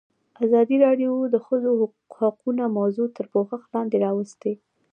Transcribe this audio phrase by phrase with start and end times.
[0.45, 1.69] ازادي راډیو د د ښځو
[2.17, 4.53] حقونه موضوع تر پوښښ لاندې راوستې.